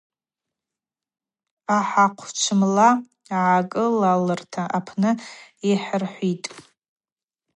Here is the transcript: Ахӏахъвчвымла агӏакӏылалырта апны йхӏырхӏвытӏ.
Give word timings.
Ахӏахъвчвымла 1.77 2.89
агӏакӏылалырта 3.37 4.63
апны 4.77 5.11
йхӏырхӏвытӏ. 5.69 6.49